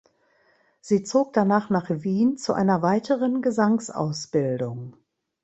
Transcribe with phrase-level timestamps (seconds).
[0.79, 4.97] Sie zog danach nach Wien zu einer weiteren Gesangsausbildung.